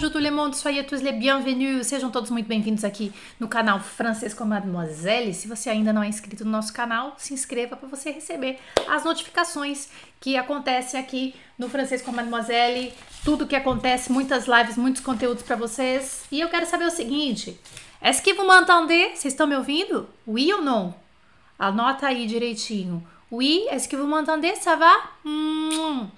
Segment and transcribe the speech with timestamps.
[0.00, 1.86] bonjour tout le monde, soyez tous les bienvenus.
[1.86, 5.34] Sejam todos muito bem-vindos aqui no canal Francês com Mademoiselle.
[5.34, 8.58] Se você ainda não é inscrito no nosso canal, se inscreva para você receber
[8.88, 12.94] as notificações que acontecem aqui no Francês com Mademoiselle.
[13.26, 16.24] Tudo que acontece, muitas lives, muitos conteúdos para vocês.
[16.32, 17.60] E eu quero saber o seguinte:
[18.00, 19.18] est-ce que vous m'entendez?
[19.18, 20.08] Vocês estão me ouvindo?
[20.26, 20.94] Oui ou não?
[21.58, 23.06] Anota aí direitinho.
[23.30, 24.56] Oui, est-ce que vous m'entendez?
[24.60, 25.10] Ça va?
[25.26, 26.08] Hum.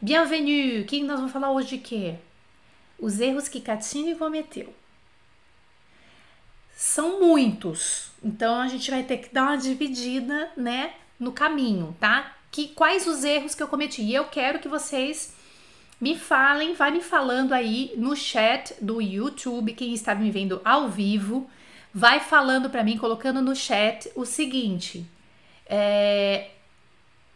[0.00, 0.82] Bienvenue!
[0.82, 2.14] O que nós vamos falar hoje de quê?
[3.04, 4.72] Os erros que Catine cometeu.
[6.74, 12.34] São muitos, então a gente vai ter que dar uma dividida, né, no caminho, tá?
[12.50, 14.00] Que quais os erros que eu cometi?
[14.00, 15.36] E eu quero que vocês
[16.00, 20.88] me falem, vai me falando aí no chat do YouTube, quem está me vendo ao
[20.88, 21.46] vivo,
[21.92, 25.04] vai falando para mim, colocando no chat o seguinte:
[25.66, 26.48] é,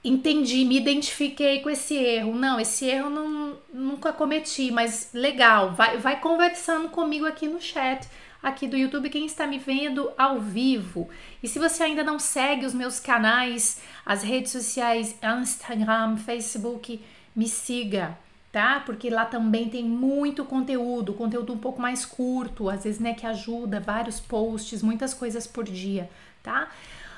[0.03, 2.35] entendi, me identifiquei com esse erro.
[2.35, 5.73] Não, esse erro não, nunca cometi, mas legal.
[5.73, 8.09] Vai, vai conversando comigo aqui no chat,
[8.43, 11.09] aqui do YouTube, quem está me vendo ao vivo.
[11.43, 17.03] E se você ainda não segue os meus canais, as redes sociais, Instagram, Facebook,
[17.35, 18.19] me siga.
[18.51, 18.81] Tá?
[18.81, 23.27] Porque lá também tem muito conteúdo, conteúdo um pouco mais curto, às vezes, né, que
[23.27, 26.09] ajuda, vários posts, muitas coisas por dia,
[26.43, 26.71] tá?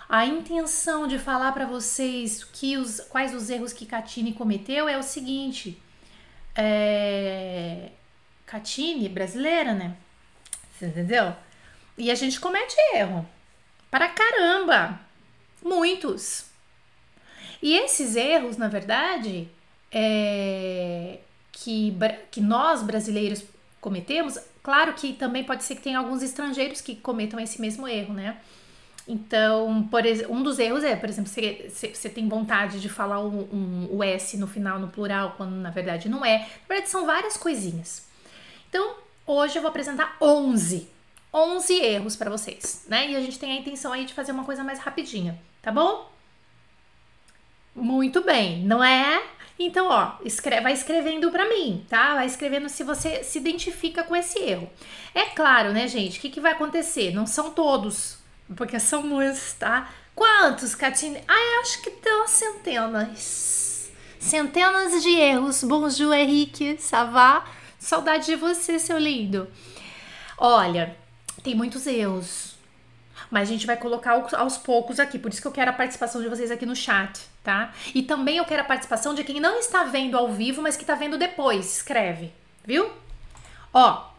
[0.08, 4.98] A intenção de falar para vocês que os, quais os erros que Catine cometeu é
[4.98, 5.80] o seguinte:
[6.54, 7.90] é,
[8.46, 9.96] Catine, brasileira, né?
[10.72, 11.34] Você entendeu?
[11.96, 13.28] E a gente comete erro.
[13.90, 15.00] Para caramba!
[15.62, 16.46] Muitos.
[17.62, 19.48] E esses erros, na verdade,
[19.92, 21.18] é,
[21.52, 21.94] que,
[22.30, 23.44] que nós brasileiros
[23.80, 28.14] cometemos, claro que também pode ser que tenha alguns estrangeiros que cometam esse mesmo erro,
[28.14, 28.40] né?
[29.10, 33.88] Então, por, um dos erros é, por exemplo, você, tem vontade de falar um, um,
[33.90, 36.38] o S no final, no plural, quando na verdade não é.
[36.38, 38.06] Na verdade, são várias coisinhas.
[38.68, 38.94] Então,
[39.26, 40.88] hoje eu vou apresentar 11.
[41.34, 43.10] 11 erros para vocês, né?
[43.10, 46.08] E a gente tem a intenção aí de fazer uma coisa mais rapidinha, tá bom?
[47.74, 49.24] Muito bem, não é?
[49.58, 50.12] Então, ó,
[50.62, 52.14] vai escrevendo para mim, tá?
[52.14, 54.70] Vai escrevendo se você se identifica com esse erro.
[55.12, 56.18] É claro, né, gente?
[56.18, 57.12] O que, que vai acontecer?
[57.12, 58.19] Não são todos
[58.56, 59.90] porque são muitos, tá?
[60.14, 61.22] Quantos, Catine?
[61.26, 63.90] Ah, acho que tem centenas.
[64.18, 65.64] Centenas de erros.
[65.64, 66.76] Bonjour, Henrique.
[66.78, 67.44] Savá.
[67.78, 69.48] Saudade de você, seu lindo.
[70.36, 70.96] Olha,
[71.42, 72.58] tem muitos erros.
[73.30, 75.18] Mas a gente vai colocar aos poucos aqui.
[75.18, 77.72] Por isso que eu quero a participação de vocês aqui no chat, tá?
[77.94, 80.82] E também eu quero a participação de quem não está vendo ao vivo, mas que
[80.82, 81.76] está vendo depois.
[81.76, 82.32] Escreve,
[82.64, 82.90] viu?
[83.72, 84.10] Ó,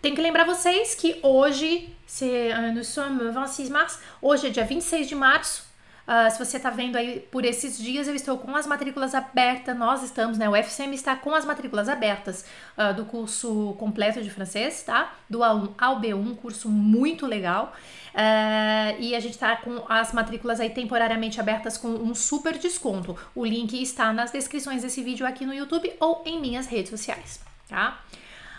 [0.00, 5.08] tem que lembrar vocês que hoje, se, nous sommes 26 mars, hoje é dia 26
[5.08, 5.64] de março.
[6.06, 9.74] Uh, se você está vendo aí por esses dias, eu estou com as matrículas abertas.
[9.74, 10.46] Nós estamos, né?
[10.46, 12.44] O FCM está com as matrículas abertas
[12.76, 15.14] uh, do curso completo de francês, tá?
[15.30, 17.72] Do A1 ao B1, curso muito legal.
[18.08, 23.16] Uh, e a gente está com as matrículas aí temporariamente abertas com um super desconto.
[23.34, 27.40] O link está nas descrições desse vídeo aqui no YouTube ou em minhas redes sociais,
[27.70, 28.02] tá?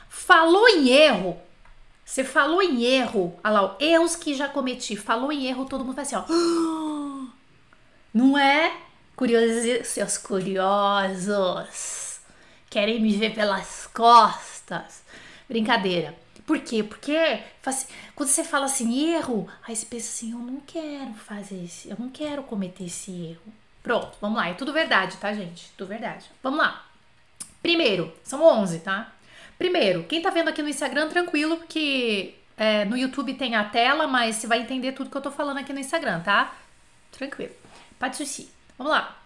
[0.09, 1.39] Falou em erro.
[2.05, 3.37] Você falou em erro.
[3.43, 4.95] Olha lá, erros que já cometi.
[4.95, 6.23] Falou em erro, todo mundo vai assim, ó.
[8.13, 8.77] Não é?
[9.15, 12.19] Curiosos, seus curiosos.
[12.69, 15.03] Querem me ver pelas costas.
[15.47, 16.15] Brincadeira.
[16.45, 16.83] Por quê?
[16.83, 17.41] Porque
[18.15, 21.95] quando você fala assim, erro, aí você pensa assim, eu não quero fazer esse, eu
[21.97, 23.53] não quero cometer esse erro.
[23.81, 24.49] Pronto, vamos lá.
[24.49, 25.71] É tudo verdade, tá, gente?
[25.77, 26.29] Tudo verdade.
[26.41, 26.85] Vamos lá.
[27.61, 29.12] Primeiro, são 11, tá?
[29.57, 34.07] Primeiro, quem tá vendo aqui no Instagram, tranquilo, que é, no YouTube tem a tela,
[34.07, 36.53] mas você vai entender tudo que eu tô falando aqui no Instagram, tá?
[37.11, 37.53] Tranquilo.
[38.13, 38.49] Souci.
[38.77, 39.17] Vamos lá.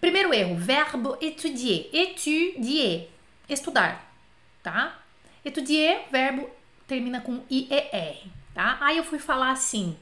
[0.00, 1.88] Primeiro erro, verbo étudier.
[1.92, 3.08] Étudier.
[3.48, 4.12] Estudar,
[4.62, 4.98] tá?
[5.44, 6.48] Étudier, verbo
[6.86, 8.22] termina com IER,
[8.54, 8.78] tá?
[8.80, 9.96] Aí eu fui falar assim.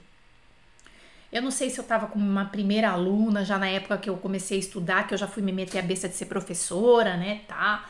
[1.33, 4.17] Eu não sei se eu tava com uma primeira aluna já na época que eu
[4.17, 7.43] comecei a estudar, que eu já fui me meter a besta de ser professora, né,
[7.47, 7.89] tá?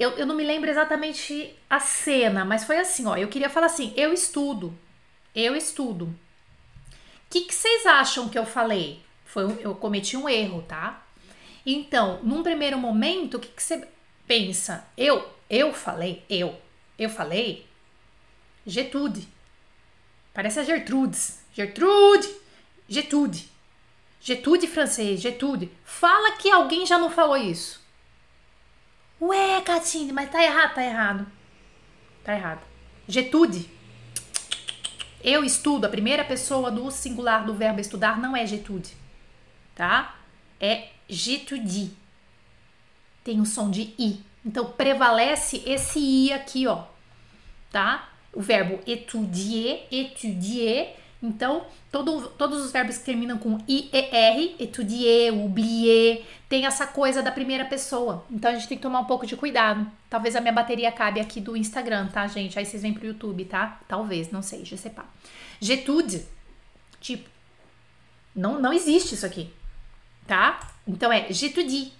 [0.00, 3.18] Eu, eu não me lembro exatamente a cena, mas foi assim, ó.
[3.18, 4.74] Eu queria falar assim, eu estudo.
[5.34, 6.06] Eu estudo.
[6.06, 6.14] O
[7.28, 9.02] que, que vocês acham que eu falei?
[9.26, 11.06] Foi, eu cometi um erro, tá?
[11.66, 13.86] Então, num primeiro momento, o que, que você
[14.26, 14.86] pensa?
[14.96, 16.58] Eu, eu falei, eu,
[16.98, 17.66] eu falei
[18.66, 19.28] Getude.
[20.32, 21.44] Parece a Gertrudes.
[21.52, 22.26] Gertrude,
[22.88, 23.50] Getude.
[24.18, 25.70] Getude francês, Getude.
[25.84, 27.79] Fala que alguém já não falou isso.
[29.20, 31.26] Ué, Catine, mas tá errado, tá errado.
[32.24, 32.60] Tá errado.
[33.06, 33.68] Getude.
[35.22, 38.96] Eu estudo, a primeira pessoa do singular do verbo estudar não é getude,
[39.74, 40.16] tá?
[40.58, 41.92] É getudi.
[43.22, 46.84] Tem o som de i, Então prevalece esse i aqui, ó,
[47.70, 48.08] tá?
[48.32, 50.96] O verbo étudier, étudier.
[51.22, 57.30] Então, todo, todos os verbos que terminam com IER, étudier, oublier, tem essa coisa da
[57.30, 58.24] primeira pessoa.
[58.30, 59.86] Então, a gente tem que tomar um pouco de cuidado.
[60.08, 62.58] Talvez a minha bateria acabe aqui do Instagram, tá, gente?
[62.58, 63.80] Aí vocês vêm pro YouTube, tá?
[63.86, 65.04] Talvez, não sei, je sais pas.
[65.60, 66.26] J'étudie,
[67.00, 67.28] tipo,
[68.34, 69.50] não, não existe isso aqui,
[70.26, 70.58] tá?
[70.88, 71.92] Então, é j'étudie.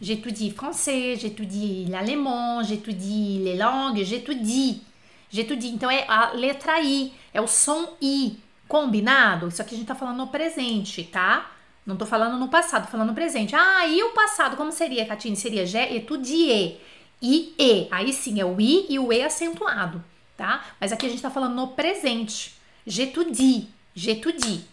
[0.00, 4.84] J'étudie français, j'étudie l'alemão, j'étudie les langues, j'étudie.
[5.30, 5.68] J'étudie.
[5.68, 8.38] Então é a letra I, é o som I.
[8.68, 9.48] Combinado?
[9.48, 11.50] Isso aqui a gente tá falando no presente, tá?
[11.86, 13.56] Não tô falando no passado, tô falando no presente.
[13.56, 15.34] Ah, e o passado, como seria, Catine?
[15.34, 16.78] Seria j'étudie.
[17.20, 17.88] I, E.
[17.90, 20.04] Aí sim, é o I e o E acentuado,
[20.36, 20.64] tá?
[20.78, 22.56] Mas aqui a gente tá falando no presente.
[22.86, 23.68] J'étudie.
[23.94, 24.64] J'étudie.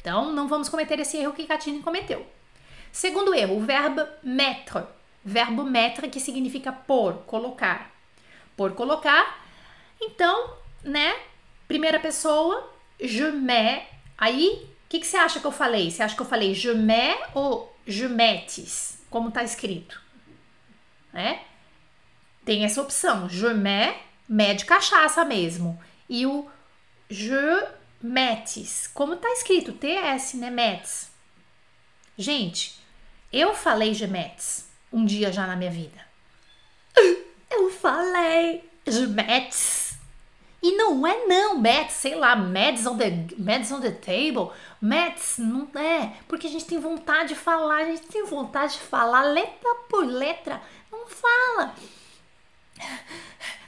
[0.00, 2.26] Então, não vamos cometer esse erro que Catine cometeu.
[2.90, 4.84] Segundo erro, o verbo mettre.
[5.24, 7.90] Verbo mettre que significa pôr, colocar.
[8.56, 9.44] Por colocar.
[10.00, 11.14] Então, né?
[11.66, 12.70] Primeira pessoa,
[13.00, 13.86] je mets.
[14.16, 15.90] Aí, o que, que você acha que eu falei?
[15.90, 18.98] Você acha que eu falei je mets ou je mettes?
[19.10, 20.00] Como tá escrito?
[21.12, 21.42] Né?
[22.44, 23.28] Tem essa opção.
[23.28, 23.98] Je mets,
[24.28, 25.80] mets de cachaça mesmo.
[26.08, 26.48] E o
[27.08, 27.66] je
[28.02, 28.86] mettes.
[28.88, 29.72] Como tá escrito?
[29.72, 30.50] TS, né?
[30.50, 31.10] Mettes.
[32.16, 32.78] Gente,
[33.32, 36.00] eu falei Gemetes um dia já na minha vida.
[37.50, 39.83] Eu falei Gemetes.
[40.64, 44.50] E não é não, Mets, sei lá, Mets on the, Mets on the table.
[44.80, 48.78] Mets não é, porque a gente tem vontade de falar, a gente tem vontade de
[48.78, 50.62] falar letra por letra.
[50.90, 51.74] Não fala.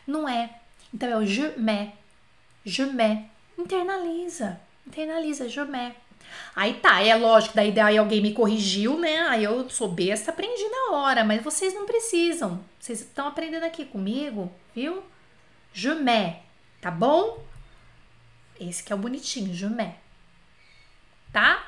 [0.06, 0.58] Não é.
[0.94, 1.92] Então é o je mets.
[2.64, 3.26] Je mets.
[3.58, 4.58] Internaliza.
[4.86, 5.98] Internaliza, je mets.
[6.54, 9.18] Aí tá, é lógico, daí, daí alguém me corrigiu, né?
[9.28, 12.64] Aí eu sou besta, aprendi na hora, mas vocês não precisam.
[12.80, 15.02] Vocês estão aprendendo aqui comigo, viu?
[15.74, 16.45] Jumé,
[16.80, 17.44] tá bom?
[18.60, 19.96] Esse que é o bonitinho, jumé.
[21.32, 21.64] Tá?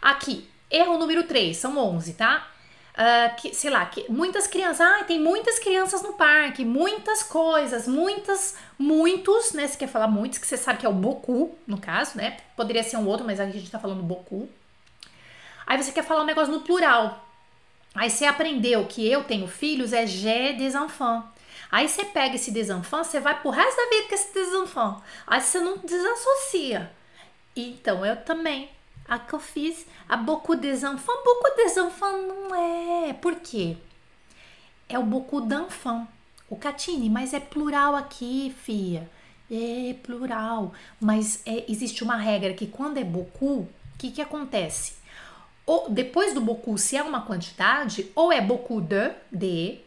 [0.00, 2.48] Aqui, erro número 3, são 11, tá?
[2.92, 7.88] Uh, que, sei lá, que muitas crianças, ah, tem muitas crianças no parque, muitas coisas,
[7.88, 9.66] muitas, muitos, né?
[9.66, 12.36] Você quer falar muitos, que você sabe que é o boku, no caso, né?
[12.54, 14.48] Poderia ser um outro, mas aqui a gente tá falando boku.
[15.66, 17.26] Aí você quer falar um negócio no plural.
[17.94, 21.24] Aí você aprendeu que eu tenho filhos, é j'ai des enfants.
[21.72, 24.52] Aí você pega esse des enfants, você vai pro resto da vida com esse des
[24.52, 25.02] enfants.
[25.26, 26.92] Aí você não desassocia.
[27.56, 28.68] Então eu também
[29.08, 31.22] a que eu fiz, a beaucoup des enfants.
[31.24, 31.42] Beaucoup
[32.28, 33.12] não é.
[33.12, 33.76] Por quê?
[34.88, 36.06] É o beaucoup d'enfants.
[36.48, 39.10] O Catine, mas é plural aqui, fia.
[39.50, 40.72] É plural.
[41.00, 44.94] Mas é, existe uma regra que quando é beaucoup, o que, que acontece?
[45.64, 49.78] Ou, depois do beaucoup, se é uma quantidade, ou é beaucoup de, de,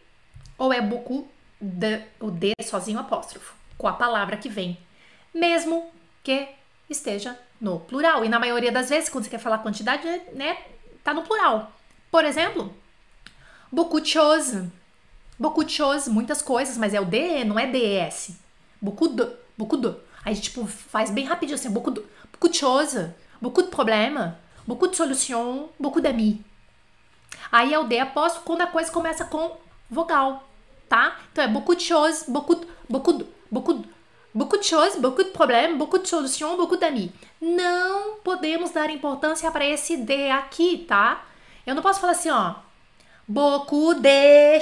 [0.58, 1.28] ou é beaucoup
[1.60, 4.78] de, o de sozinho apóstrofo, com a palavra que vem.
[5.34, 5.90] Mesmo
[6.24, 6.48] que
[6.90, 8.24] esteja no plural.
[8.24, 10.58] E na maioria das vezes, quando você quer falar quantidade, né,
[11.04, 11.72] tá no plural.
[12.12, 12.74] Por exemplo,
[13.72, 14.64] beaucoup de choses.
[15.38, 18.38] Beaucoup de choses, muitas coisas, mas é o D, não é DES.
[18.82, 19.28] Beaucoup de,
[19.58, 19.94] beaucoup de.
[20.24, 22.02] Aí, tipo, faz bem rapidinho assim, beaucoup de,
[22.32, 23.10] beaucoup de choses,
[23.42, 24.32] beaucoup de problèmes,
[24.66, 26.40] beaucoup de solutions, beaucoup d'amis.
[27.52, 29.58] Aí é o D apóstolo quando a coisa começa com
[29.90, 30.48] vogal,
[30.90, 31.18] tá?
[31.32, 33.84] Então é beaucoup de choses, beaucoup, beaucoup, beaucoup,
[34.34, 37.12] beaucoup de choses, beaucoup de problèmes, beaucoup de solutions, beaucoup d'amis.
[37.42, 41.24] Não podemos dar importância para esse D aqui, tá?
[41.66, 42.56] Eu não posso falar assim, ó.
[43.28, 44.60] Beaucoup de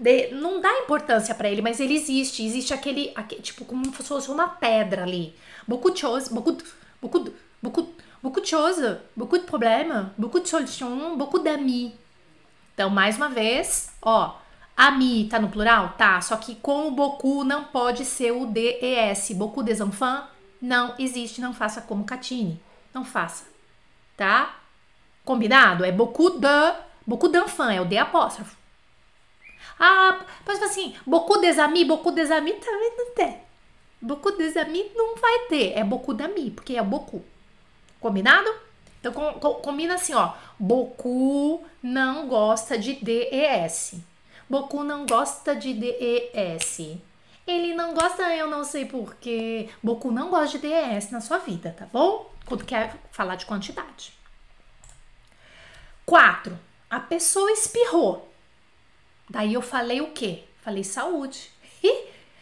[0.00, 2.44] de não dá importância para ele, mas ele existe.
[2.44, 5.34] Existe aquele, aquele, tipo como se fosse uma pedra ali.
[5.68, 6.58] De choses, beaucoup,
[7.00, 7.32] beaucoup,
[7.62, 7.88] beaucoup,
[8.20, 11.92] beaucoup de choses, beaucoup de problèmes, beaucoup de solutions, beaucoup d'amis.
[12.74, 14.34] Então, mais uma vez, ó,
[14.76, 15.94] Ami tá no plural?
[15.96, 19.30] Tá, só que com o Boku não pode ser o DES.
[19.36, 20.28] Boku des enfants
[20.60, 22.60] não existe, não faça como Catine.
[22.92, 23.44] Não faça,
[24.16, 24.56] tá?
[25.24, 25.84] Combinado?
[25.84, 26.74] É Boku de,
[27.06, 28.56] Boku d'enfant, é o D apóstrofo.
[29.78, 33.38] Ah, mas assim, Boku des amis, Boku des amis também não tem.
[34.00, 37.24] Boku des amis não vai ter, é Boku d'ami, porque é Boku.
[38.00, 38.52] Combinado?
[39.00, 40.32] Então com, com, combina assim, ó.
[40.58, 43.96] Boku não gosta de DES.
[44.48, 46.98] Boku não gosta de DES.
[47.46, 49.70] Ele não gosta, eu não sei porquê.
[49.82, 52.30] Boku não gosta de DES na sua vida, tá bom?
[52.46, 54.12] Quando quer falar de quantidade.
[56.04, 56.58] 4.
[56.90, 58.30] A pessoa espirrou.
[59.28, 60.44] Daí eu falei o quê?
[60.60, 61.50] Falei saúde.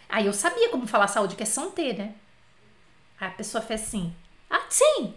[0.09, 2.14] Aí eu sabia como falar saúde, que é santé, né?
[3.18, 4.14] Aí a pessoa fez assim,
[4.50, 5.14] ah, sim.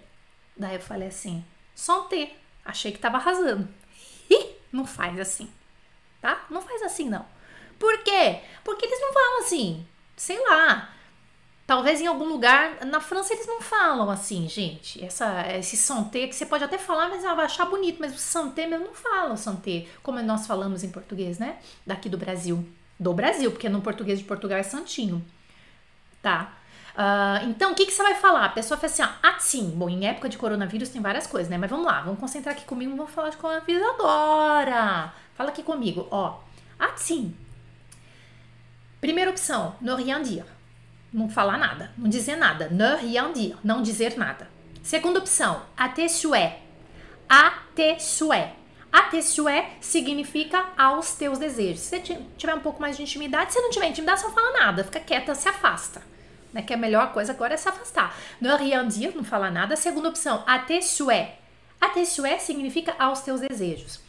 [0.55, 2.33] Daí eu falei assim, santé.
[2.63, 3.67] Achei que tava arrasando.
[4.71, 5.49] Não faz assim
[6.25, 6.45] tá?
[6.49, 7.23] Não faz assim não.
[7.77, 8.39] Por quê?
[8.63, 9.85] Porque eles não falam assim,
[10.17, 10.89] sei lá.
[11.67, 15.03] Talvez em algum lugar, na França eles não falam assim, gente.
[15.03, 18.17] Essa, esse santé que você pode até falar, mas ela vai achar bonito, mas o
[18.17, 21.57] santé mesmo não fala santé, como nós falamos em português, né?
[21.85, 22.67] Daqui do Brasil.
[22.99, 25.23] Do Brasil, porque no português de Portugal é santinho.
[26.21, 26.53] Tá?
[26.95, 28.45] Uh, então, o que, que você vai falar?
[28.45, 31.49] A pessoa fala assim, ó, ah, sim, bom, em época de coronavírus tem várias coisas,
[31.49, 31.57] né?
[31.57, 35.13] Mas vamos lá, vamos concentrar aqui comigo, vamos falar de coronavírus agora.
[35.35, 36.39] Fala aqui comigo, ó.
[36.79, 37.35] Ah, sim.
[38.99, 40.55] Primeira opção, ne rien dire
[41.15, 42.67] não falar nada, não dizer nada.
[42.69, 44.49] Ne rien dire, não dizer nada.
[44.83, 46.57] Segunda opção, até souhait.
[47.27, 48.53] Até souhait.
[48.91, 51.81] Até souhait significa aos teus desejos.
[51.81, 54.83] Se você tiver um pouco mais de intimidade, se não tiver intimidade, não fala nada,
[54.83, 56.01] fica quieta, se afasta.
[56.53, 56.61] Né?
[56.61, 58.15] Que a melhor coisa agora é se afastar.
[58.39, 59.75] Ne rien dire, não falar nada.
[59.75, 61.33] Segunda opção, até souhait.
[61.79, 63.99] Até souhait significa aos teus desejos.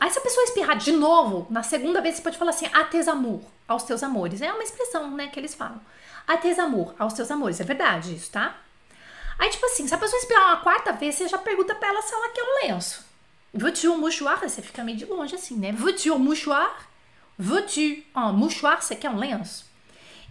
[0.00, 2.84] Aí se a pessoa espirrar de novo, na segunda vez você pode falar assim, a
[2.84, 4.40] tes amour, aos teus amores.
[4.40, 5.80] É uma expressão, né, que eles falam.
[6.26, 7.60] A tes amour, aos teus amores.
[7.60, 8.56] É verdade isso, tá?
[9.38, 12.02] Aí, tipo assim, se a pessoa espirrar uma quarta vez, você já pergunta pra ela
[12.02, 13.06] se ela quer um lenço.
[13.54, 14.40] Veux-tu um mouchoir?
[14.40, 15.70] Você fica meio de longe assim, né?
[15.72, 16.88] Veux-tu um mouchoir?
[17.38, 18.82] Veux-tu um mouchoir?
[18.82, 19.66] Você quer um lenço?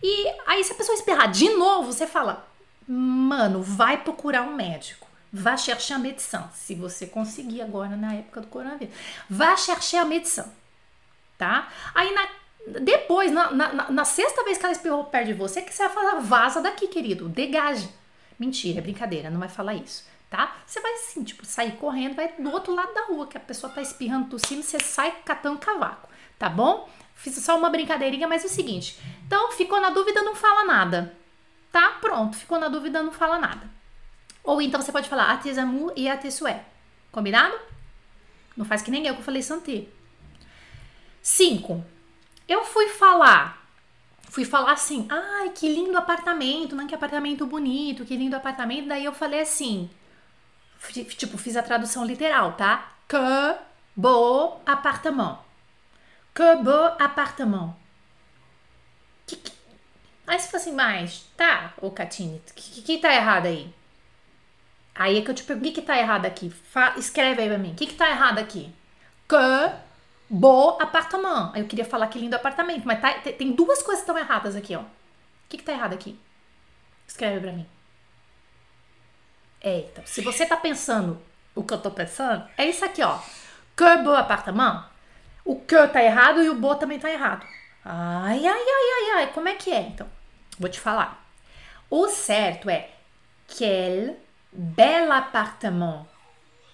[0.03, 2.47] E aí, se a pessoa espirrar de novo, você fala,
[2.87, 5.06] mano, vai procurar um médico.
[5.31, 8.95] Vá chercher a medição, se você conseguir agora na época do coronavírus.
[9.29, 10.49] Vá chercher a medição,
[11.37, 11.67] tá?
[11.93, 12.27] Aí na,
[12.81, 15.93] depois, na, na, na, sexta vez que ela espirrou perto de você, que você vai
[15.93, 17.89] falar, vaza daqui, querido, degage.
[18.39, 20.55] Mentira, é brincadeira, não vai falar isso, tá?
[20.65, 23.71] Você vai assim, tipo, sair correndo, vai do outro lado da rua, que a pessoa
[23.71, 26.89] tá espirrando, tossindo, você sai catando cavaco, tá bom?
[27.15, 28.99] Fiz só uma brincadeirinha, mas é o seguinte.
[29.25, 31.15] Então, ficou na dúvida, não fala nada,
[31.71, 31.97] tá?
[31.99, 33.76] Pronto, ficou na dúvida, não fala nada.
[34.47, 36.63] Ou então você pode falar a amour e a souhait.
[37.11, 37.59] Combinado?
[38.55, 39.83] Não faz que nem eu que eu falei santé.
[41.21, 41.83] 5.
[42.47, 43.67] Eu fui falar.
[44.29, 48.87] Fui falar assim, ai, que lindo apartamento, não que apartamento bonito, que lindo apartamento.
[48.87, 49.89] Daí eu falei assim,
[51.17, 52.93] tipo, fiz a tradução literal, tá?
[53.05, 53.17] Que
[53.97, 55.39] beau appartement.
[56.33, 57.75] Que beau appartement.
[59.25, 59.51] Que, que...
[60.25, 63.73] Aí você fala assim, mas tá, ô Catine, o que, que tá errado aí?
[64.97, 66.49] Aí é que eu te pergunto, o que que tá errado aqui?
[66.49, 68.73] Fa escreve aí pra mim, o que que tá errado aqui?
[69.29, 69.71] Que
[70.27, 71.51] beau appartement.
[71.53, 74.55] Aí eu queria falar que lindo apartamento, mas tá, tem duas coisas que estão erradas
[74.55, 74.81] aqui, ó.
[74.81, 74.85] O
[75.49, 76.19] que que tá errado aqui?
[77.07, 77.67] Escreve pra mim.
[79.61, 81.21] É, então, se você tá pensando
[81.53, 83.19] o que eu tô pensando, é isso aqui, ó.
[83.75, 84.85] Que beau appartement.
[85.45, 87.45] O que tá errado e o beau também tá errado.
[87.85, 89.33] Ai, ai, ai, ai, ai.
[89.33, 90.09] Como é que é, então?
[90.59, 91.23] Vou te falar.
[91.89, 92.89] O certo é
[93.47, 94.17] quel
[94.57, 96.05] bel appartement.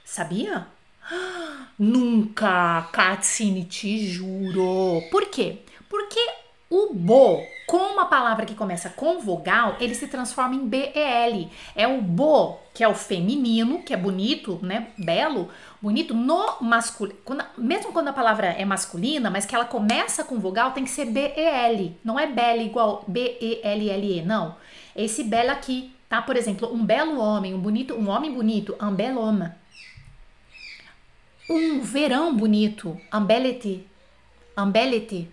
[0.06, 0.68] Sabia?
[1.78, 5.02] Nunca, Katsine, te juro.
[5.12, 5.60] Por quê?
[5.90, 6.20] Porque
[6.70, 11.50] o bo, com uma palavra que começa com vogal, ele se transforma em BEL.
[11.76, 14.88] É o bo, que é o feminino, que é bonito, né?
[14.98, 15.50] Belo,
[15.80, 17.20] bonito, no masculino.
[17.58, 21.06] Mesmo quando a palavra é masculina, mas que ela começa com vogal, tem que ser
[21.06, 21.92] BEL.
[22.04, 24.56] Não é bela igual B-E-L-L-E, não.
[24.96, 26.22] Esse belo aqui, tá?
[26.22, 29.50] Por exemplo, um belo homem, um bonito, um homem bonito, un bel homme.
[31.50, 33.88] Um verão bonito, un bel été.
[34.56, 35.28] Un bel été.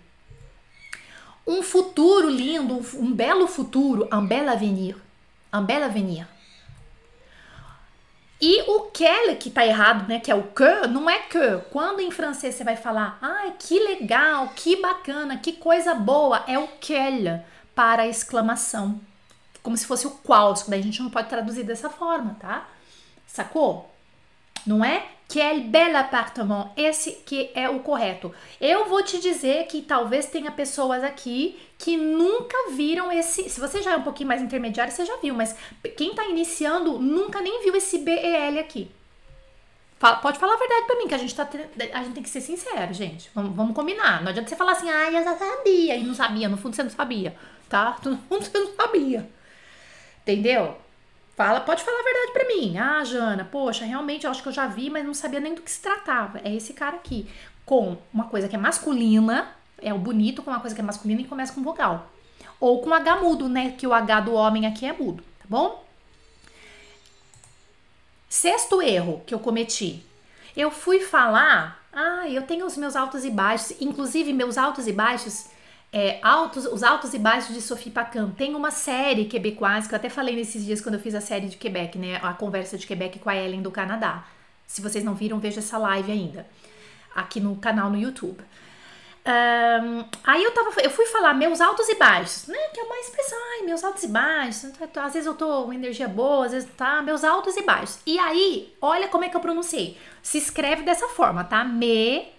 [1.45, 4.95] Um futuro lindo, um, belo futuro, un bel avenir.
[5.53, 6.27] Un bel avenir.
[8.41, 11.59] E o quel que tá errado, né, que é o que, não é que.
[11.69, 16.57] Quando em francês você vai falar, ai, que legal, que bacana, que coisa boa, é
[16.57, 17.45] o quel
[17.75, 18.99] para exclamação
[19.63, 22.67] como se fosse o qual, daí a gente não pode traduzir dessa forma, tá?
[23.27, 23.89] Sacou?
[24.65, 25.05] Não é?
[25.27, 26.71] Quel bel appartement.
[26.75, 28.33] Esse que é o correto.
[28.59, 33.49] Eu vou te dizer que talvez tenha pessoas aqui que nunca viram esse.
[33.49, 35.55] Se você já é um pouquinho mais intermediário, você já viu, mas
[35.95, 38.91] quem tá iniciando nunca nem viu esse BEL aqui.
[39.97, 41.47] Fala, pode falar a verdade pra mim, que a gente tá.
[41.93, 43.29] A gente tem que ser sincero, gente.
[43.33, 44.21] Vamos, vamos combinar.
[44.21, 45.95] Não adianta você falar assim, ah, eu já sabia.
[45.95, 46.49] E não sabia.
[46.49, 47.35] No fundo você não sabia,
[47.69, 47.97] tá?
[48.03, 49.29] No fundo você não sabia.
[50.21, 50.77] Entendeu?
[51.35, 52.77] Fala, pode falar a verdade para mim.
[52.77, 55.61] Ah, Jana, poxa, realmente eu acho que eu já vi, mas não sabia nem do
[55.61, 56.39] que se tratava.
[56.43, 57.27] É esse cara aqui,
[57.65, 59.49] com uma coisa que é masculina,
[59.81, 62.11] é o bonito com uma coisa que é masculina e começa com vogal.
[62.59, 63.71] Ou com H mudo, né?
[63.77, 65.83] Que o H do homem aqui é mudo, tá bom?
[68.29, 70.05] Sexto erro que eu cometi.
[70.55, 74.93] Eu fui falar, ah, eu tenho os meus altos e baixos, inclusive meus altos e
[74.93, 75.47] baixos
[75.93, 78.29] é, altos, os altos e baixos de Sophie Pacan.
[78.31, 81.47] Tem uma série quebecoise, que eu até falei nesses dias quando eu fiz a série
[81.47, 82.19] de Quebec, né?
[82.23, 84.25] A conversa de Quebec com a Ellen do Canadá.
[84.65, 86.47] Se vocês não viram, veja essa live ainda.
[87.13, 88.41] Aqui no canal no YouTube.
[89.23, 92.57] Um, aí eu tava, eu fui falar meus altos e baixos, né?
[92.73, 94.71] Que é uma expressão, ai, meus altos e baixos.
[94.95, 97.99] Às vezes eu tô com energia boa, às vezes tá, meus altos e baixos.
[98.05, 99.97] E aí, olha como é que eu pronunciei.
[100.23, 101.65] Se escreve dessa forma, tá?
[101.65, 102.29] Me,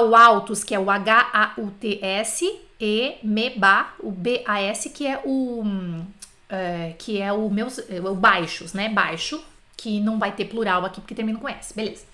[0.00, 5.62] o altos, que é o H-A-U-T-S, e me, ba, o B-A-S, que é o,
[6.48, 8.88] é, que é o meus, o baixos, né?
[8.88, 9.44] Baixo,
[9.76, 12.04] que não vai ter plural aqui porque termina com S, beleza.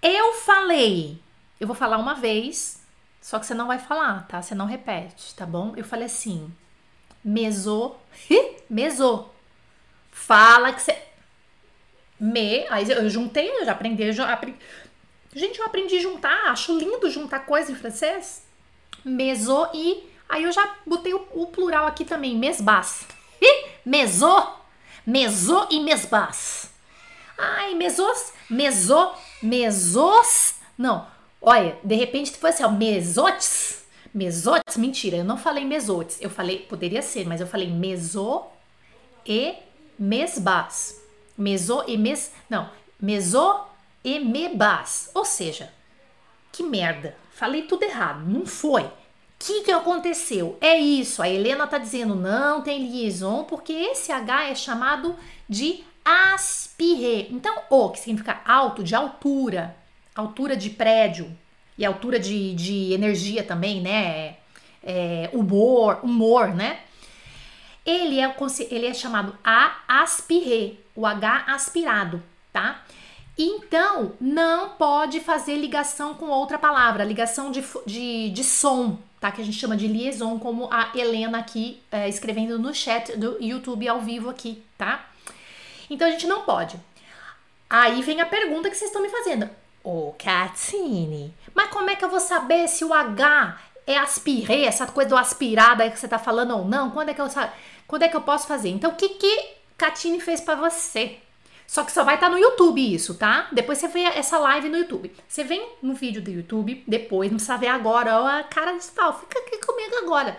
[0.00, 1.20] Eu falei
[1.60, 2.80] eu vou falar uma vez,
[3.20, 4.40] só que você não vai falar, tá?
[4.40, 5.72] Você não repete, tá bom?
[5.76, 6.52] Eu falei assim,
[7.24, 7.96] meso,
[8.70, 9.28] meso.
[10.10, 10.96] Fala que você
[12.18, 14.58] me, aí eu juntei, eu já aprendi, eu já aprendi.
[15.38, 18.42] Gente, eu aprendi a juntar, acho lindo juntar coisa em francês.
[19.04, 23.06] Meso e aí eu já botei o, o plural aqui também, mesbas.
[23.86, 24.46] Meso,
[25.06, 26.70] meso e mesbas.
[27.38, 31.06] Ai, mesos, meso, mesos, não,
[31.40, 33.86] Olha, de repente foi assim, ó, mesotes.
[34.12, 36.20] Mesotes, mentira, eu não falei mesotes.
[36.20, 38.44] Eu falei, poderia ser, mas eu falei meso
[39.24, 39.54] e
[39.96, 41.00] mesbas.
[41.36, 42.68] Meso e mes, não,
[43.00, 43.67] meso
[44.16, 45.10] e mebas.
[45.14, 45.72] Ou seja,
[46.50, 47.16] que merda.
[47.30, 48.82] Falei tudo errado, não foi.
[48.82, 48.92] O
[49.38, 50.58] que, que aconteceu?
[50.60, 55.14] É isso, a Helena tá dizendo não tem liaison, porque esse H é chamado
[55.48, 57.28] de aspiré.
[57.30, 59.76] Então, O, que significa alto, de altura,
[60.14, 61.30] altura de prédio
[61.76, 64.36] e altura de, de energia também, né?
[64.82, 66.80] É, humor, humor, né?
[67.86, 68.34] Ele é,
[68.70, 72.22] ele é chamado A aspiré, o H aspirado,
[72.52, 72.82] tá?
[73.40, 79.30] Então, não pode fazer ligação com outra palavra, ligação de, de, de som, tá?
[79.30, 83.40] Que a gente chama de liaison, como a Helena aqui é, escrevendo no chat do
[83.40, 85.08] YouTube ao vivo aqui, tá?
[85.88, 86.76] Então, a gente não pode.
[87.70, 89.48] Aí vem a pergunta que vocês estão me fazendo.
[89.84, 94.86] Ô, Catine, mas como é que eu vou saber se o H é aspirê, essa
[94.86, 96.90] coisa do aspirada aí que você tá falando ou não?
[96.90, 97.28] Quando é que eu,
[97.86, 98.70] quando é que eu posso fazer?
[98.70, 101.18] Então, o que que Catine fez para você?
[101.68, 103.46] Só que só vai estar tá no YouTube isso, tá?
[103.52, 105.14] Depois você vê essa live no YouTube.
[105.28, 108.86] Você vem no vídeo do YouTube, depois, não precisa ver agora, ó, a cara de
[108.86, 110.38] pau, fica aqui comigo agora.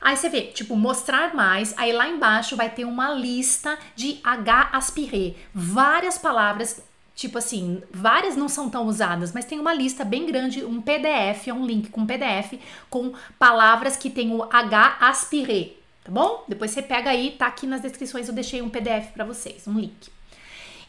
[0.00, 4.70] Aí você vê, tipo, mostrar mais, aí lá embaixo vai ter uma lista de H
[4.72, 6.82] aspirê, várias palavras
[7.14, 11.48] Tipo assim, várias não são tão usadas, mas tem uma lista bem grande, um PDF,
[11.48, 16.42] é um link com PDF com palavras que tem o H aspiré, tá bom?
[16.48, 19.78] Depois você pega aí, tá aqui nas descrições, eu deixei um PDF para vocês, um
[19.78, 20.11] link.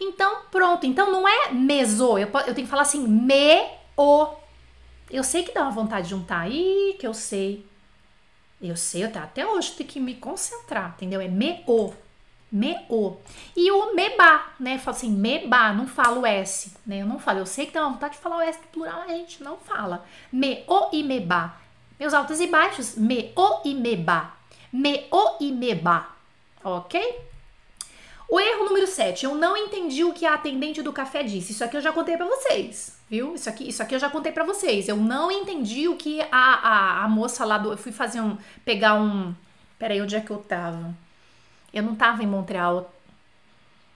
[0.04, 0.86] Então, pronto.
[0.86, 4.28] Então não é meso, eu, eu tenho que falar assim, me o.
[5.10, 7.66] Eu sei que dá uma vontade de juntar aí, que eu sei.
[8.62, 11.20] Eu sei, eu até hoje tenho que me concentrar, entendeu?
[11.20, 11.94] É me o
[12.54, 13.18] me-o.
[13.56, 14.78] E o meba, né?
[14.78, 17.02] Fala assim, meba, não falo S, né?
[17.02, 19.02] Eu não falo, eu sei que tem uma vontade de falar o S no plural,
[19.02, 20.06] a gente não fala.
[20.32, 21.56] Me-o e meba.
[22.00, 24.34] Meus altos e baixos, me-o e meba.
[24.72, 26.08] Me-o e meba.
[26.64, 27.33] Ok?
[28.30, 31.52] O erro número 7, eu não entendi o que a atendente do café disse.
[31.52, 33.36] Isso aqui eu já contei para vocês, viu?
[33.36, 34.88] Isso aqui, isso aqui eu já contei para vocês.
[34.88, 37.72] Eu não entendi o que a, a, a moça lá do.
[37.72, 38.38] Eu fui fazer um.
[38.66, 39.36] pegar um.
[39.78, 40.96] Peraí, onde é que eu tava?
[41.74, 42.94] Eu não tava em Montreal.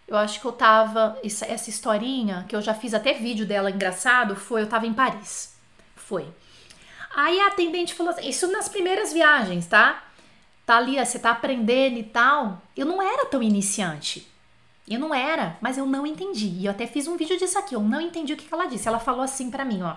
[0.07, 1.17] Eu acho que eu tava.
[1.23, 4.93] Essa, essa historinha, que eu já fiz até vídeo dela engraçado, foi eu tava em
[4.93, 5.55] Paris.
[5.95, 6.27] Foi.
[7.15, 10.03] Aí a atendente falou assim: Isso nas primeiras viagens, tá?
[10.67, 12.61] Tá ali, você tá aprendendo e tal.
[12.75, 14.29] Eu não era tão iniciante.
[14.85, 16.47] Eu não era, mas eu não entendi.
[16.47, 17.73] E eu até fiz um vídeo disso aqui.
[17.73, 18.85] Eu não entendi o que, que ela disse.
[18.85, 19.95] Ela falou assim para mim, ó.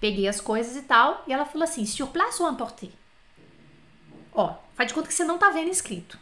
[0.00, 1.22] Peguei as coisas e tal.
[1.28, 2.90] E ela falou assim: Sur place ou emporter?
[4.32, 6.18] Ó, faz de conta que você não tá vendo escrito.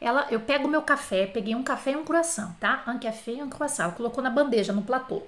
[0.00, 2.84] Ela, eu pego meu café, peguei um café e um croissant, tá?
[2.86, 3.86] Um café e um croissant.
[3.86, 5.24] Ela colocou na bandeja, no platô.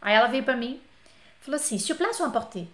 [0.00, 0.80] Aí ela veio para mim,
[1.40, 2.68] falou assim: "S'il vous plaît, ou emporter?"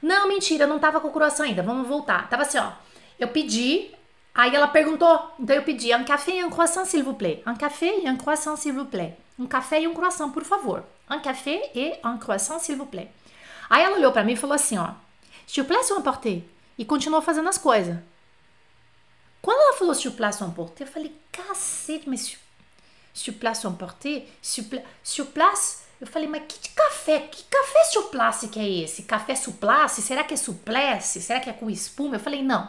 [0.00, 1.62] Não, mentira, eu não tava com o croissant ainda.
[1.62, 2.30] Vamos voltar.
[2.30, 2.72] Tava assim, ó.
[3.18, 3.90] Eu pedi,
[4.34, 5.32] aí ela perguntou.
[5.38, 7.42] Então eu pedi um café e um croissant, s'il vous plaît.
[7.46, 9.16] Um café e um croissant, s'il vous plaît.
[9.38, 10.84] Um café e um croissant, por favor.
[11.10, 13.08] Um café e um croissant, s'il vous plaît.
[13.68, 14.90] Aí ela olhou para mim e falou assim, ó:
[15.46, 16.42] "S'il vous plaît, ou emporter?"
[16.76, 17.96] E continuou fazendo as coisas.
[19.40, 22.36] Quando ela falou place ou emporter, eu falei, cacete, mas
[23.12, 24.26] sur place ou emporter?
[24.40, 24.64] Sur,
[25.02, 25.84] sur place?
[26.00, 27.20] Eu falei, mas que café?
[27.20, 29.02] Que café sur place que é esse?
[29.02, 30.02] Café suplace?
[30.02, 31.20] Será que é suplesse?
[31.20, 32.16] Será que é com espuma?
[32.16, 32.68] Eu falei, não,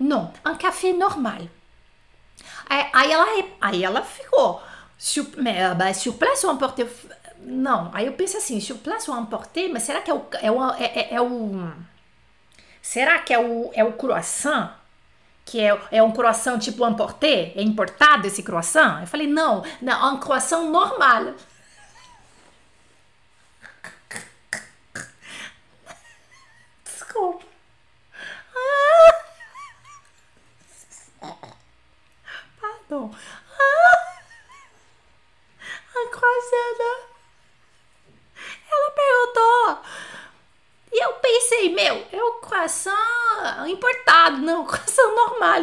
[0.00, 1.42] não, um café normal.
[2.68, 3.26] Aí, ela,
[3.60, 4.62] aí ela ficou,
[4.96, 6.88] sur, mais, sur place ou emporter?
[7.40, 10.50] Não, aí eu pensei assim, sur place ou emporter, mas será que é o, é
[10.50, 11.72] o, é, é, é o
[12.80, 14.72] será que é o, é o croissant?
[15.50, 17.52] que é, é um croissant tipo emporté?
[17.56, 19.00] É importado esse croissant?
[19.00, 21.34] Eu falei, não, não, é um croissant normal.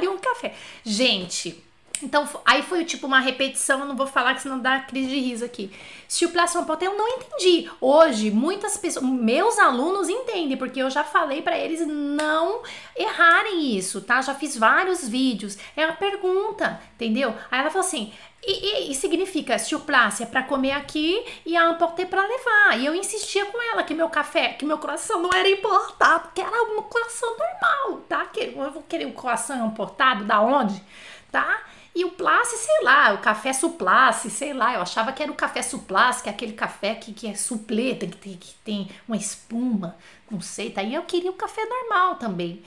[0.04, 0.54] E um café.
[0.84, 1.64] Gente,
[2.08, 5.44] então, aí foi tipo uma repetição, não vou falar que senão dá crise de riso
[5.44, 5.70] aqui.
[6.08, 7.70] Sur place emporté, eu não entendi.
[7.82, 12.62] Hoje, muitas pessoas, meus alunos entendem, porque eu já falei para eles não
[12.96, 14.22] errarem isso, tá?
[14.22, 15.58] Já fiz vários vídeos.
[15.76, 17.36] É a pergunta, entendeu?
[17.52, 21.58] Aí ela falou assim: e, e, e significa sur place é para comer aqui e
[21.58, 22.80] a emporté para levar.
[22.80, 26.40] E eu insistia com ela que meu café, que meu coração não era importado, que
[26.40, 28.26] era um coração normal, tá?
[28.28, 30.82] Que eu vou querer um coração importado da onde?
[31.30, 31.64] Tá?
[31.98, 35.36] E o Place, sei lá, o café Suplace, sei lá, eu achava que era o
[35.36, 39.18] café Suplace, que é aquele café que, que é supleta, que tem, que tem uma
[39.18, 39.98] espuma,
[40.30, 40.84] não sei, tá?
[40.84, 42.62] E eu queria o café normal também.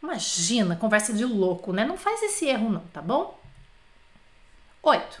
[0.00, 1.84] Imagina, conversa de louco, né?
[1.84, 3.36] Não faz esse erro não, tá bom?
[4.84, 5.20] Oito.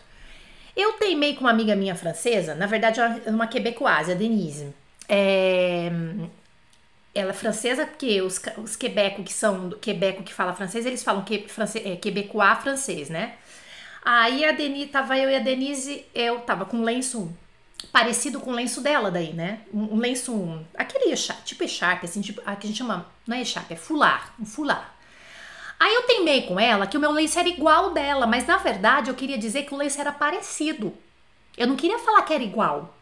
[0.76, 4.72] Eu teimei com uma amiga minha francesa, na verdade é uma quebecoise, a Denise.
[5.08, 5.90] É,
[7.16, 11.22] ela é francesa porque os, os quebeco que são quebeco que fala francês, eles falam
[11.22, 13.34] que, france, é, quebecois francês, né?
[14.04, 17.34] Aí a Denise, tava eu e a Denise, eu tava com um lenço
[17.90, 19.60] parecido com o lenço dela daí, né?
[19.72, 23.74] Um, um lenço, aquele tipo echarpe, assim, tipo, que a gente chama, não é echarpe,
[23.74, 24.94] é fular, um fular.
[25.78, 29.10] Aí eu teimei com ela que o meu lenço era igual dela, mas na verdade
[29.10, 30.94] eu queria dizer que o lenço era parecido.
[31.56, 32.94] Eu não queria falar que era igual,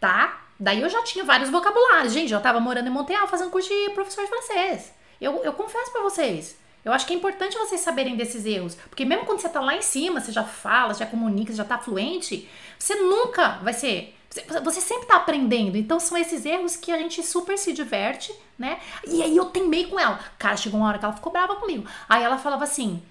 [0.00, 0.47] tá?
[0.58, 2.12] Daí eu já tinha vários vocabulários.
[2.12, 4.92] Gente, eu tava morando em Montreal fazendo curso de professor de francês.
[5.20, 9.04] Eu, eu confesso para vocês, eu acho que é importante vocês saberem desses erros, porque
[9.04, 12.48] mesmo quando você tá lá em cima, você já fala, já comunica, já tá fluente,
[12.78, 14.14] você nunca vai ser.
[14.62, 15.76] Você sempre tá aprendendo.
[15.76, 18.78] Então são esses erros que a gente super se diverte, né?
[19.06, 20.20] E aí eu teimei com ela.
[20.38, 21.86] Cara, chegou uma hora que ela ficou brava comigo.
[22.08, 23.02] Aí ela falava assim: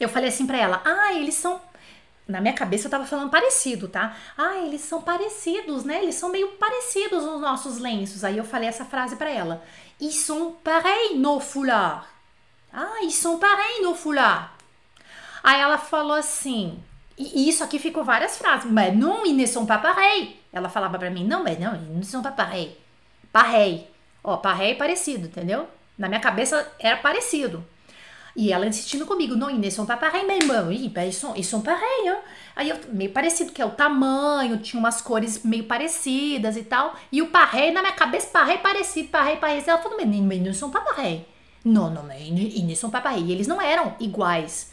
[0.00, 1.60] eu falei assim pra ela, ah, eles são.
[2.26, 4.16] Na minha cabeça eu tava falando parecido, tá?
[4.36, 6.02] Ah, eles são parecidos, né?
[6.02, 8.24] Eles são meio parecidos nos nossos lenços.
[8.24, 9.62] Aí eu falei essa frase para ela.
[10.00, 12.14] Ils sont pareils nos foulards.
[12.72, 14.50] Ah, ils sont pareils no foulard.
[15.44, 16.82] Aí ela falou assim,
[17.16, 18.68] e isso aqui ficou várias frases.
[18.70, 20.34] Mas não, ils ne sont pas pareils.
[20.52, 22.74] Ela falava pra mim, não, mas não, ils ne sont pas pareils.
[23.30, 23.86] Pareil.
[24.24, 25.68] Ó, pareil é parecido, entendeu?
[25.96, 27.64] Na minha cabeça era parecido.
[28.36, 31.44] E ela insistindo comigo, não, ils ne sont pas pareils, mais oui, ils sont, ils
[31.44, 32.16] sont hein?
[32.56, 36.94] Aí eu, meio parecido, que é o tamanho, tinha umas cores meio parecidas e tal.
[37.12, 39.70] E o pareil, na minha cabeça, pareil parecido, pareil parecido.
[39.70, 41.24] Ela falou, mas ils ne sont pas pareils.
[41.64, 43.20] Não, não, não, eles são papai.
[43.20, 44.70] eles não eram iguais.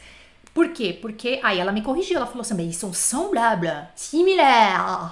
[0.53, 0.97] Por quê?
[1.01, 5.11] Porque aí ela me corrigiu, ela falou assim, eles são semblables, similaires.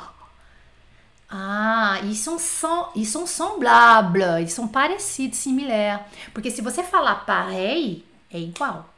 [1.32, 6.02] Ah, ils sont, são, ils sont semblables, eles são parecidos, similaires.
[6.34, 8.94] Porque se você falar pareil, é igual.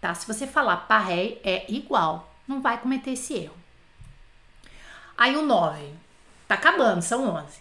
[0.00, 0.14] Tá?
[0.14, 2.34] Se você falar pareil, é igual.
[2.46, 3.56] Não vai cometer esse erro.
[5.16, 5.82] Aí o 9.
[6.46, 7.58] Tá acabando, são 11.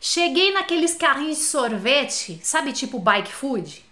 [0.00, 3.84] Cheguei naqueles carrinhos de sorvete, sabe, tipo bike food,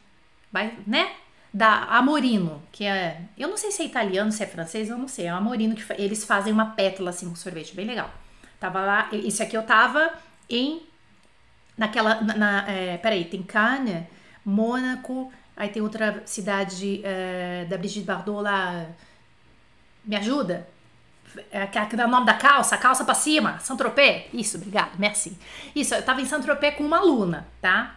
[0.86, 1.12] né?
[1.52, 3.22] Da Amorino, que é.
[3.36, 5.26] Eu não sei se é italiano, se é francês, eu não sei.
[5.26, 8.10] É Amorino que eles fazem uma pétala assim com sorvete, bem legal.
[8.58, 10.12] Tava lá, isso aqui eu tava
[10.48, 10.82] em.
[11.76, 12.20] Naquela.
[12.20, 14.04] Na, na é, peraí, tem Cannes,
[14.44, 18.86] Mônaco, aí tem outra cidade é, da Brigitte Bardot lá.
[20.04, 20.68] Me ajuda?
[21.50, 24.26] É, que dá o nome da calça, calça pra cima, Saint-Tropez.
[24.32, 25.38] Isso, obrigado, merci.
[25.74, 27.96] Isso, eu tava em Saint-Tropez com uma aluna, tá?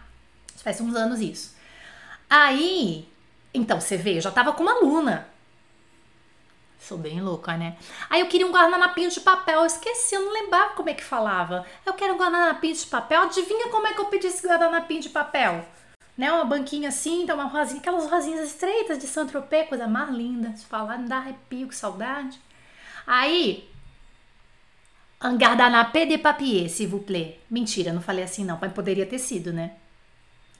[0.56, 1.54] Faz uns anos isso.
[2.28, 3.08] Aí,
[3.52, 5.28] então, você vê, eu já tava com uma aluna.
[6.78, 7.76] Sou bem louca, né?
[8.08, 11.02] Aí eu queria um guardanapinho de papel, eu esqueci, eu não lembrava como é que
[11.02, 11.66] falava.
[11.84, 15.08] Eu quero um guardanapinho de papel, adivinha como é que eu pedi esse guardanapinho de
[15.08, 15.66] papel?
[16.16, 20.48] Né, uma banquinha assim, então uma rosinha, aquelas rosinhas estreitas de Saint-Tropez, coisa mais linda.
[20.48, 22.40] De falar, me dá arrepio, que saudade.
[23.06, 23.68] Aí,
[25.22, 27.38] un gardanapé de papier, s'il vous plaît.
[27.50, 29.72] Mentira, não falei assim não, mas poderia ter sido, né?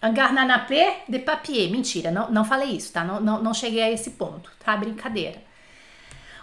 [0.03, 1.71] Un gardanapé de papier.
[1.71, 3.03] Mentira, não, não falei isso, tá?
[3.03, 4.77] Não, não, não cheguei a esse ponto, tá?
[4.77, 5.46] Brincadeira.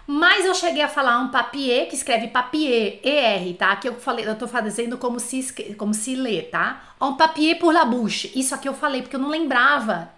[0.06, 3.74] Mas eu cheguei a falar um papier, que escreve papier, ER, tá?
[3.76, 6.94] Que eu falei, eu tô fazendo como se, como se lê, tá?
[7.00, 8.30] Um papier pour la bouche.
[8.34, 10.10] Isso aqui eu falei porque eu não lembrava.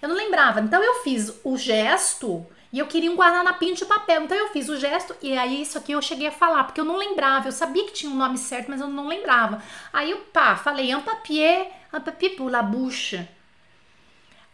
[0.00, 0.60] Eu não lembrava.
[0.60, 4.22] Então eu fiz o gesto e eu queria um guardanapinho de papel.
[4.22, 6.84] Então eu fiz o gesto e aí isso aqui eu cheguei a falar, porque eu
[6.84, 7.48] não lembrava.
[7.48, 9.62] Eu sabia que tinha um nome certo, mas eu não lembrava.
[9.92, 13.28] Aí eu, pá, falei un papier, un papier pour la bouche.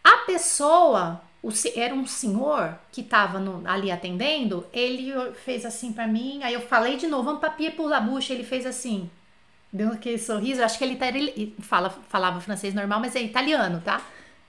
[0.02, 5.12] A pessoa, o, era um senhor que estava ali atendendo, ele
[5.44, 8.44] fez assim para mim, aí eu falei de novo, un papier pour la bouche, ele
[8.44, 9.10] fez assim.
[9.72, 11.06] Deu aquele sorriso, acho que ele, tá,
[11.60, 14.00] fala, falava francês normal, mas é italiano, tá?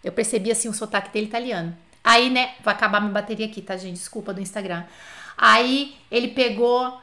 [0.03, 1.75] Eu percebi assim o sotaque dele italiano.
[2.03, 3.97] Aí, né, vai acabar minha bateria aqui, tá, gente?
[3.97, 4.84] Desculpa do Instagram.
[5.36, 7.01] Aí ele pegou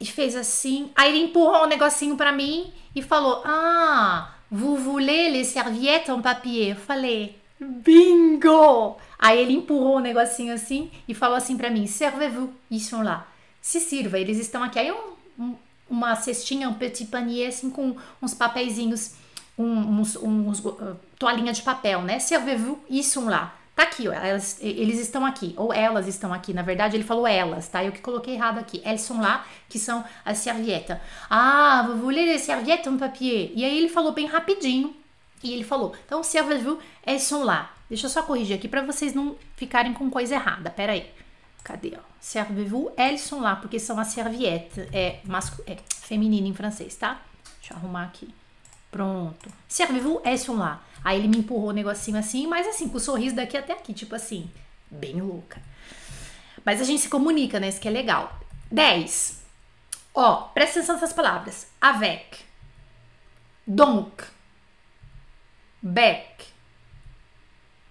[0.00, 0.90] e fez assim.
[0.96, 6.22] Aí ele empurrou um negocinho para mim e falou: Ah, Vous voulez les serviettes en
[6.22, 6.70] papier?
[6.70, 8.96] Eu falei, bingo!
[9.18, 13.02] Aí ele empurrou o um negocinho assim e falou assim para mim, servez-vous, ils sont
[13.02, 13.26] là.
[13.60, 14.78] Se sirva, eles estão aqui.
[14.78, 15.56] Aí um, um,
[15.88, 19.14] uma cestinha, um petit panier assim com uns papeizinhos,
[19.58, 22.18] uns, uns uh, toalhinha de papel, né?
[22.18, 23.54] Servez-vous, ils sont là.
[23.76, 26.54] Tá aqui, ó, elas, eles estão aqui, ou elas estão aqui.
[26.54, 27.84] Na verdade, ele falou elas, tá?
[27.84, 28.80] Eu que coloquei errado aqui.
[28.82, 30.96] Elles sont lá, que são as serviettes.
[31.28, 33.52] Ah, vous voulez les serviettes en papier?
[33.54, 34.96] E aí ele falou bem rapidinho.
[35.44, 37.75] E ele falou, então, servez-vous, elles sont lá.
[37.88, 40.70] Deixa eu só corrigir aqui para vocês não ficarem com coisa errada.
[40.70, 41.10] Pera aí.
[41.62, 42.00] Cadê, ó?
[42.20, 44.86] Servez-vous, elles sont lá, porque são as serviettes.
[44.92, 47.20] É, mascu é feminino em francês, tá?
[47.58, 48.32] Deixa eu arrumar aqui.
[48.90, 49.50] Pronto.
[49.68, 50.82] Servez-vous, elles sont lá.
[51.04, 53.72] Aí ele me empurrou o um negocinho assim, mas assim, com o sorriso daqui até
[53.72, 54.50] aqui, tipo assim,
[54.90, 55.60] bem louca.
[56.64, 57.68] Mas a gente se comunica, né?
[57.68, 58.40] Isso que é legal.
[58.70, 59.42] 10.
[60.14, 61.68] Ó, presta atenção nessas palavras.
[61.80, 62.38] Avec.
[63.66, 64.24] Donc.
[65.82, 66.55] Bec.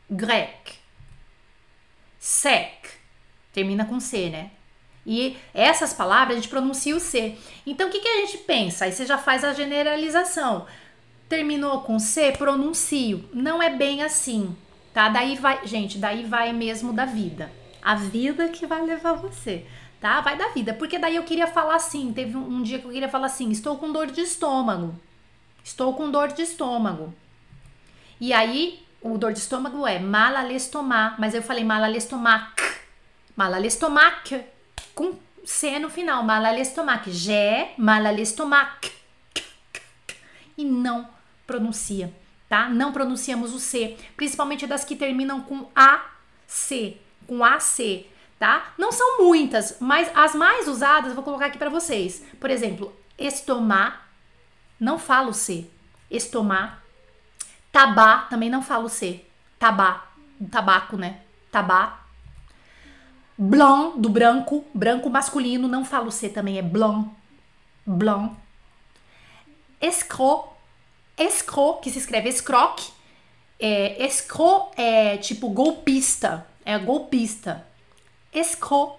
[0.09, 0.73] Grec.
[2.19, 2.89] Sec.
[3.53, 4.51] Termina com C, né?
[5.05, 7.37] E essas palavras a gente pronuncia o C.
[7.65, 8.85] Então o que, que a gente pensa?
[8.85, 10.65] Aí você já faz a generalização
[11.27, 13.27] terminou com C, pronuncio.
[13.33, 14.55] Não é bem assim,
[14.93, 15.09] tá?
[15.09, 17.51] Daí vai, gente, daí vai mesmo da vida.
[17.81, 19.65] A vida que vai levar você,
[19.99, 20.21] tá?
[20.21, 20.73] Vai da vida.
[20.73, 23.49] Porque daí eu queria falar assim, teve um, um dia que eu queria falar assim,
[23.51, 24.95] estou com dor de estômago.
[25.63, 27.13] Estou com dor de estômago.
[28.19, 31.87] E aí, o dor de estômago é mal à l'estomac, mas eu falei mal à
[31.87, 32.59] l'estomac.
[33.35, 34.43] Mal à l'estomac
[34.95, 35.13] com
[35.45, 37.11] C no final, mal à l'estomac.
[37.11, 38.91] J'ai mal à l'estomac.
[40.57, 41.07] E não
[41.45, 42.11] pronuncia,
[42.49, 42.67] tá?
[42.67, 48.07] Não pronunciamos o C, principalmente das que terminam com AC, com AC,
[48.39, 48.73] tá?
[48.75, 52.23] Não são muitas, mas as mais usadas eu vou colocar aqui para vocês.
[52.39, 54.09] Por exemplo, estomar,
[54.79, 55.69] não falo C.
[56.09, 56.84] Estomar.
[57.75, 59.25] Tabá, também não falo C.
[59.59, 60.07] Tabá,
[60.49, 61.19] tabaco, né?
[61.51, 62.05] Tabá.
[63.37, 67.09] Blanc, do branco, branco masculino, não falo C também, é blanc.
[67.85, 68.33] Blanc.
[69.81, 70.45] Escro,
[71.17, 72.93] escro, que se escreve escroque.
[73.59, 77.67] É, escro é tipo golpista, é golpista.
[78.31, 78.95] Escro,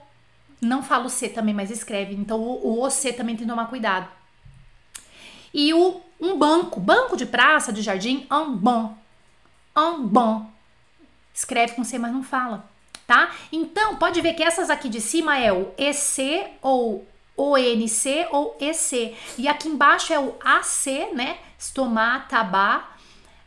[0.60, 2.14] não falo C também, mas escreve.
[2.14, 4.06] Então o, o C também tem que tomar cuidado.
[5.52, 8.94] E o um banco, banco de praça, de jardim, un banc.
[9.76, 10.46] Un banc.
[11.34, 12.64] Escreve com C, mas não fala,
[13.06, 13.30] tá?
[13.52, 17.06] Então, pode ver que essas aqui de cima é o EC ou
[17.36, 19.14] ONC ou EC.
[19.36, 21.38] E aqui embaixo é o AC, né?
[21.58, 22.96] Estomar, tabá.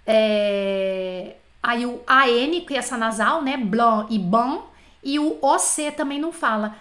[0.06, 1.36] É...
[1.62, 3.58] Aí o AN, que é essa nasal, né?
[3.58, 4.62] Blanc e ban.
[5.04, 6.76] E o OC também não fala.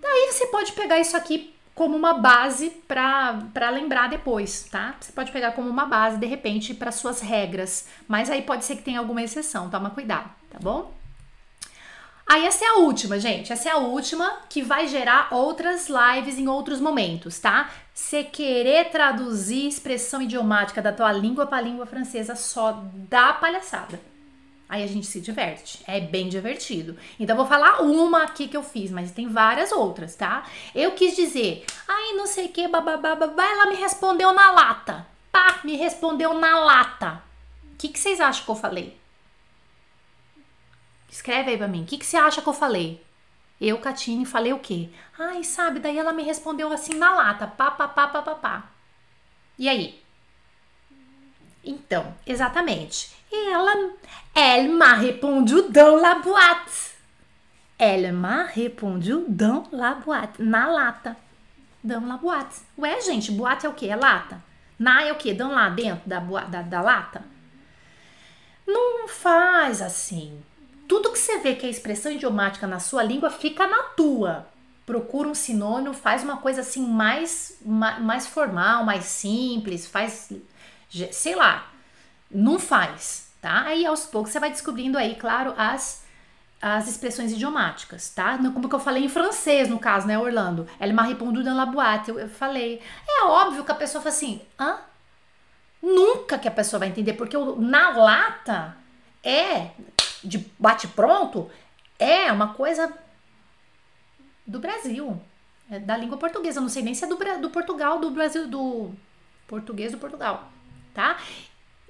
[0.00, 4.94] Daí você pode pegar isso aqui como uma base para lembrar depois, tá?
[4.98, 7.86] Você pode pegar como uma base, de repente, para suas regras.
[8.08, 10.90] Mas aí pode ser que tenha alguma exceção, toma cuidado, tá bom?
[12.26, 13.52] Aí essa é a última, gente.
[13.52, 17.70] Essa é a última que vai gerar outras lives em outros momentos, tá?
[17.94, 24.00] Você querer traduzir expressão idiomática da tua língua para a língua francesa só dá palhaçada.
[24.68, 25.82] Aí a gente se diverte.
[25.86, 26.96] É bem divertido.
[27.20, 30.44] Então vou falar uma aqui que eu fiz, mas tem várias outras, tá?
[30.74, 35.06] Eu quis dizer, ai, não sei o que, bababá, babá, ela me respondeu na lata.
[35.30, 37.22] Pá, me respondeu na lata.
[37.72, 38.98] O que, que vocês acham que eu falei?
[41.08, 41.82] Escreve aí pra mim.
[41.82, 43.04] O que, que você acha que eu falei?
[43.60, 44.90] Eu, Catine, falei o quê?
[45.18, 47.46] Ai, sabe, daí ela me respondeu assim na lata.
[47.46, 48.70] Pá, pá, pá, pá, pá, pá.
[49.58, 50.02] E aí?
[51.66, 53.10] Então, exatamente.
[53.30, 53.74] Ela,
[54.34, 56.94] elle m'a répondu dans la boîte.
[57.78, 60.38] Elle m'a répondu dans la boîte.
[60.38, 61.16] Na lata.
[61.82, 62.62] Dans la boîte.
[62.78, 63.88] Ué, gente, boate é o quê?
[63.88, 64.40] É lata.
[64.78, 65.34] Na é o quê?
[65.34, 67.22] Dão lá dentro da, da, da lata?
[68.66, 70.42] Não faz assim
[70.88, 74.46] tudo que você vê que é expressão idiomática na sua língua fica na tua.
[74.84, 80.32] Procura um sinônimo, faz uma coisa assim mais, mais formal, mais simples, faz,
[81.12, 81.70] sei lá,
[82.30, 83.62] não faz, tá?
[83.62, 86.04] Aí aos poucos você vai descobrindo aí, claro, as,
[86.60, 88.38] as expressões idiomáticas, tá?
[88.38, 90.66] Como que eu falei em francês, no caso, né, Orlando?
[90.80, 92.10] Elle m'a répondu dans la boîte.
[92.10, 92.82] Eu, eu falei.
[93.08, 94.78] É óbvio que a pessoa fala assim, hã?
[95.82, 98.76] Nunca que a pessoa vai entender, porque o, na lata
[99.22, 99.70] é
[100.22, 101.50] de bate-pronto
[101.98, 102.92] é uma coisa
[104.46, 105.20] do Brasil,
[105.70, 106.58] é da língua portuguesa.
[106.58, 108.92] Eu não sei nem se é do, do Portugal, do Brasil, do
[109.46, 110.50] português do Portugal,
[110.96, 111.18] tá?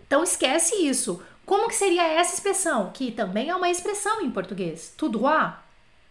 [0.04, 1.22] Então esquece isso.
[1.46, 2.90] Como que seria essa expressão?
[2.92, 4.92] Que também é uma expressão em português.
[4.96, 5.54] Tout droit.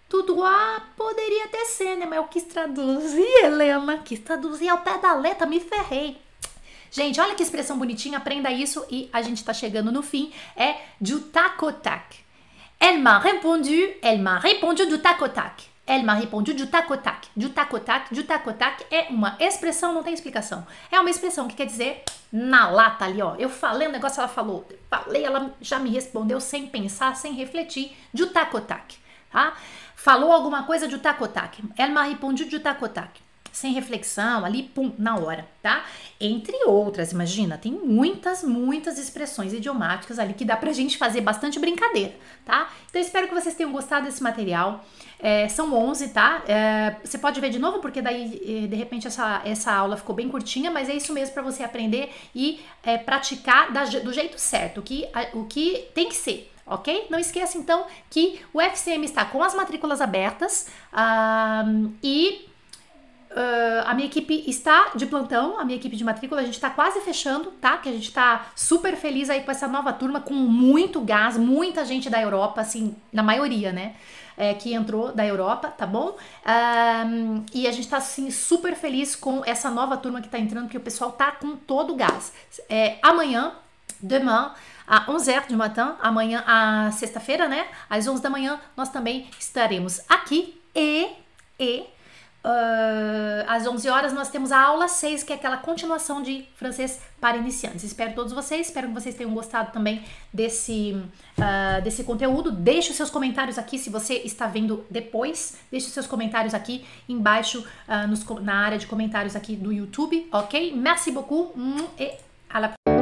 [0.08, 2.06] Tout droit poderia até ser, né?
[2.06, 3.98] Mas eu quis traduzir, Helena.
[3.98, 6.18] Quis traduzir ao pé da letra, me ferrei.
[6.90, 10.32] Gente, olha que expressão bonitinha, aprenda isso e a gente tá chegando no fim.
[10.56, 12.24] É du tac au tac.
[12.80, 15.64] Elle m'a répondu, elle m'a répondu du tac au tac.
[15.88, 17.28] Elle m'a répondu du tac tac.
[17.36, 20.66] Du tac tac, du tac tac é uma expressão, não tem explicação.
[20.92, 23.36] É uma expressão que quer dizer na lata ali, ó.
[23.36, 24.68] Eu falei um negócio, ela falou.
[24.90, 27.96] Falei, ela já me respondeu sem pensar, sem refletir.
[28.14, 28.96] Du tac tac,
[29.32, 29.54] tá?
[29.96, 31.64] Falou alguma coisa du tac tac.
[31.78, 35.86] Elle m'a répondu du tac tac sem reflexão, ali, pum, na hora, tá?
[36.20, 41.58] Entre outras, imagina, tem muitas, muitas expressões idiomáticas ali que dá pra gente fazer bastante
[41.58, 42.14] brincadeira,
[42.46, 42.70] tá?
[42.90, 44.84] Então espero que vocês tenham gostado desse material.
[45.20, 46.44] É, são 11, tá?
[46.48, 50.30] É, você pode ver de novo, porque daí, de repente, essa, essa aula ficou bem
[50.30, 54.80] curtinha, mas é isso mesmo para você aprender e é, praticar da, do jeito certo,
[54.80, 57.06] o que, o que tem que ser ok?
[57.12, 60.68] Não esqueça então que o FCM está com as matrículas abertas
[62.02, 62.50] e
[63.36, 66.70] Uh, a minha equipe está de plantão, a minha equipe de matrícula, a gente está
[66.70, 67.76] quase fechando, tá?
[67.76, 71.84] Que a gente está super feliz aí com essa nova turma, com muito gás, muita
[71.84, 73.96] gente da Europa, assim, na maioria, né?
[74.38, 76.18] É, que entrou da Europa, tá bom?
[76.46, 80.66] Um, e a gente tá, assim, super feliz com essa nova turma que tá entrando,
[80.66, 82.34] porque o pessoal tá com todo o gás.
[82.70, 83.54] É, amanhã,
[84.00, 84.52] demain,
[84.88, 87.68] à 11h du matin, amanhã, a sexta-feira, né?
[87.90, 91.10] Às 11 da manhã, nós também estaremos aqui e,
[91.60, 91.86] e
[92.46, 97.02] Uh, às 11 horas nós temos a aula 6, que é aquela continuação de francês
[97.20, 97.84] para iniciantes.
[97.84, 100.92] Espero todos vocês, espero que vocês tenham gostado também desse,
[101.40, 102.52] uh, desse conteúdo.
[102.52, 105.58] Deixe os seus comentários aqui se você está vendo depois.
[105.72, 110.30] Deixe os seus comentários aqui embaixo uh, nos, na área de comentários aqui do YouTube,
[110.32, 110.72] ok?
[110.76, 111.52] Merci beaucoup
[111.98, 112.95] et à la